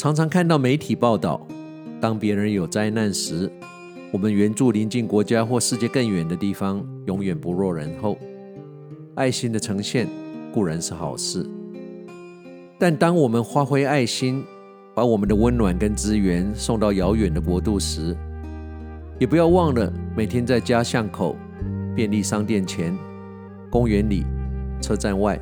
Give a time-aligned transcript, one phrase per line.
[0.00, 1.46] 常常看到媒体报道，
[2.00, 3.52] 当别人有灾难时，
[4.10, 8.16] 我们援助邻近国家或世界更远的地方，永远不落人后。
[9.14, 10.08] 爱心的呈现
[10.54, 11.46] 固然是好事，
[12.78, 14.42] 但当我们发挥爱心，
[14.94, 18.16] 把我们的温暖跟资源送到遥远的国度时，
[19.18, 21.36] 也不要忘了每天在家巷口、
[21.94, 22.96] 便利商店前、
[23.68, 24.24] 公园里、
[24.80, 25.38] 车站外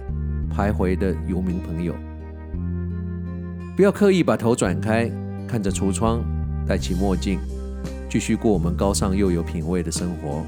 [0.52, 1.94] 徘徊的游民朋友。
[3.78, 5.08] 不要刻意把头转开，
[5.46, 6.20] 看着橱窗，
[6.66, 7.38] 戴起墨镜，
[8.10, 10.44] 继续过我们高尚又有品味的生活。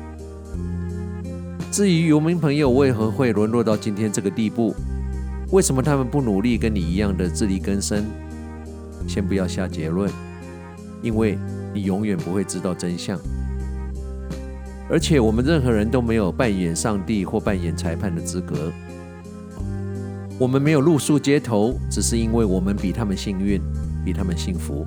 [1.71, 4.75] 至于游民朋友为何会沦落到今天这个地步，
[5.53, 8.05] 为什么他们不努力跟你一样的自力更生？
[9.07, 10.11] 先不要下结论，
[11.01, 11.39] 因为
[11.73, 13.17] 你永远不会知道真相。
[14.89, 18.73] 而且我们任何人都没有扮演上帝或扮演裁判的资格。
[20.41, 23.61] 我们没有露宿街头，只是因为我们比他们幸运，
[24.03, 24.87] 比他们幸福。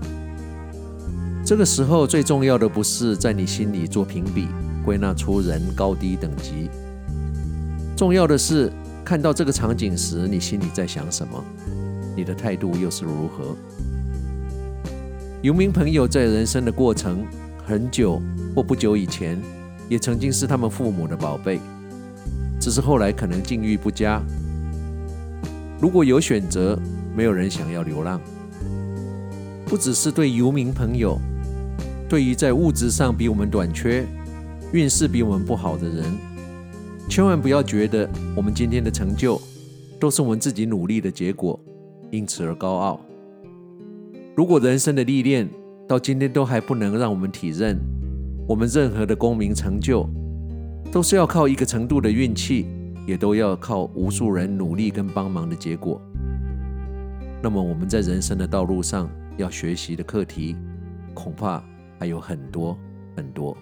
[1.45, 4.47] 这个时候最重要的不是在你心里做评比，
[4.83, 6.71] 归纳出人高低等级。
[7.95, 8.73] 重要的是
[9.05, 11.45] 看到这个场景时，你心里在想什么，
[12.17, 13.55] 你的态度又是如何。
[15.43, 17.23] 游民朋友在人生的过程
[17.63, 18.19] 很久
[18.55, 19.39] 或不久以前，
[19.87, 21.59] 也曾经是他们父母的宝贝，
[22.59, 24.19] 只是后来可能境遇不佳。
[25.83, 26.79] 如果有选择，
[27.13, 28.17] 没有人想要流浪。
[29.65, 31.19] 不只是对游民朋友，
[32.07, 34.05] 对于在物质上比我们短缺、
[34.71, 36.05] 运势比我们不好的人，
[37.09, 39.37] 千万不要觉得我们今天的成就
[39.99, 41.59] 都是我们自己努力的结果，
[42.11, 43.01] 因此而高傲。
[44.37, 45.49] 如果人生的历练
[45.85, 47.77] 到今天都还不能让我们体认，
[48.47, 50.09] 我们任何的功名成就
[50.93, 52.67] 都是要靠一个程度的运气。
[53.05, 56.01] 也都要靠无数人努力跟帮忙的结果。
[57.41, 60.55] 那么我们在人生的道路上要学习的课题，
[61.13, 61.61] 恐怕
[61.99, 62.77] 还有很多
[63.15, 63.57] 很多。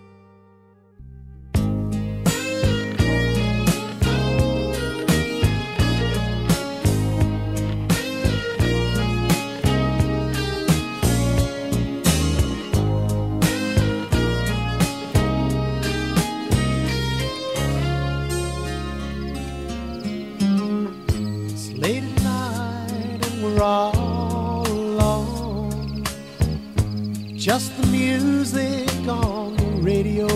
[27.42, 30.28] Just the music on the radio.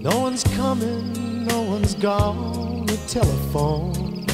[0.00, 2.84] No one's coming, no one's gone.
[2.86, 4.26] The telephone.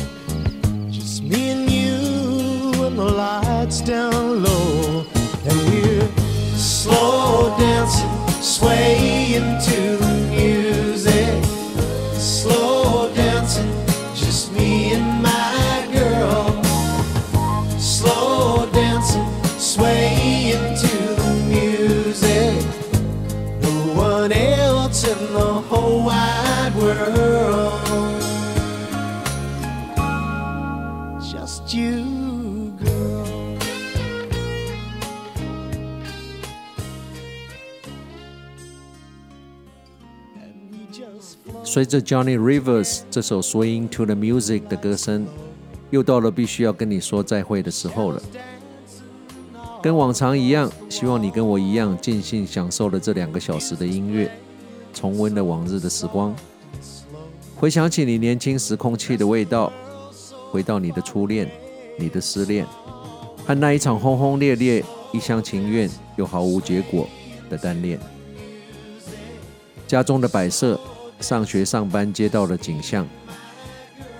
[0.91, 5.05] Just me and you, and the lights down low.
[5.45, 6.09] And we're
[6.57, 10.08] slow dancing, swaying to
[41.71, 45.27] 随着 Johnny Rivers 这首《Swing to the Music》的歌声，
[45.91, 48.23] 又到了必须要跟你说再会的时候了。
[49.83, 54.31] 跟往常一样，希望你跟我一样尽兴享受了这两个小时的音乐，
[54.95, 56.35] 重温了往日的时光，
[57.55, 59.71] 回想起你年轻时空气的味道，
[60.51, 61.51] 回到你的初恋、
[61.99, 62.67] 你的失恋，
[63.47, 65.87] 和那一场轰轰烈烈、一厢情愿
[66.17, 67.07] 又毫无结果
[67.51, 68.01] 的单恋。
[69.87, 70.81] 家中的摆设，
[71.21, 73.07] 上学上班街道的景象，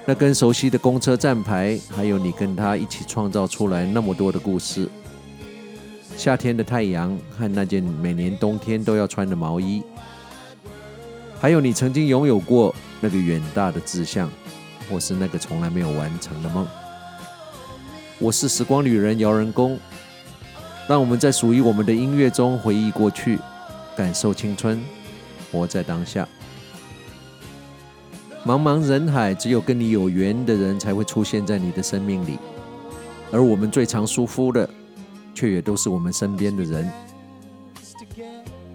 [0.05, 4.89] 那根熟悉的公车站牌，还有你跟他一起创造出来那么多的故事。
[6.17, 9.83] 夏天的太阳和那件每年冬天都要穿的毛衣，
[11.41, 14.29] 还有你曾经拥有过那个远大的志向，
[14.91, 16.67] 或是那个从来没有完成的梦。
[18.19, 19.79] 我是时光旅人姚人工，
[20.89, 23.39] 让我们在属于我们的音乐中回忆过去，
[23.97, 24.83] 感受青春，
[25.53, 26.29] 活在当下。
[28.49, 32.39] 茫茫人海，只有跟你有缘的人才会出现在你的生命里，
[33.31, 34.67] 而我们最常疏忽的。
[35.35, 36.91] 却也都是我们身边的人，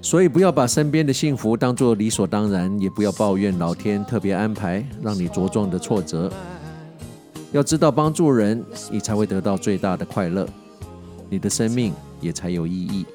[0.01, 6.31] 所以不要把身边的幸福当作理所当然，也不要抱怨老天特别安排让你茁壮的挫折。
[7.51, 10.47] 要知道，帮助人，你才会得到最大的快乐，
[11.29, 11.91] 你的生命
[12.21, 13.05] 也才有意义。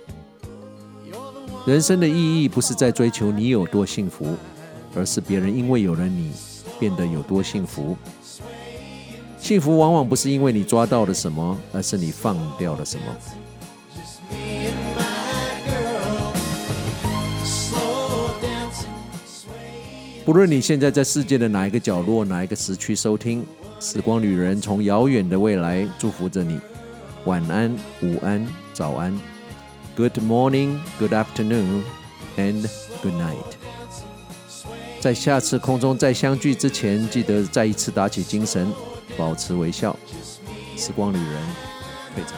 [1.64, 4.26] 人生的意义不是在追求你有多幸福，
[4.98, 6.32] 而是别人因为有了你
[6.78, 7.96] 变得有多幸福。
[9.38, 13.04] 幸福往往不是因为你抓到了什么，而是你放掉了什么。
[20.24, 23.42] 不论你现在在世界的哪一个角落、哪一个时区收听，
[23.80, 26.60] 《时光旅人》从遥远的未来祝福着你。
[27.24, 29.18] 晚安、午安、早安
[29.96, 31.82] ，Good morning, Good afternoon,
[32.36, 32.68] and
[33.02, 33.56] Good night。
[35.00, 38.70] 在下次空中再相聚之前，记得再一次打起精神，
[39.16, 39.96] 保持微笑。
[40.76, 41.42] 时光旅人
[42.14, 42.36] 退场。